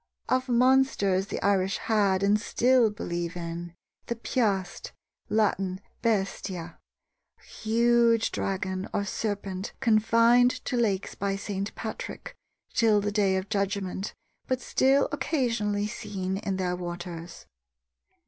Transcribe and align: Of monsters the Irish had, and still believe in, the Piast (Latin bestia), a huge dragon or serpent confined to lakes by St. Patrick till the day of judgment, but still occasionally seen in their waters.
Of 0.27 0.49
monsters 0.49 1.27
the 1.27 1.39
Irish 1.43 1.77
had, 1.77 2.23
and 2.23 2.41
still 2.41 2.89
believe 2.89 3.37
in, 3.37 3.75
the 4.07 4.15
Piast 4.15 4.93
(Latin 5.29 5.79
bestia), 6.01 6.79
a 7.39 7.43
huge 7.43 8.31
dragon 8.31 8.89
or 8.95 9.05
serpent 9.05 9.73
confined 9.79 10.65
to 10.65 10.75
lakes 10.75 11.13
by 11.13 11.35
St. 11.35 11.75
Patrick 11.75 12.35
till 12.73 12.99
the 12.99 13.11
day 13.11 13.35
of 13.37 13.47
judgment, 13.47 14.15
but 14.47 14.59
still 14.59 15.07
occasionally 15.11 15.85
seen 15.85 16.37
in 16.37 16.57
their 16.57 16.75
waters. 16.75 17.45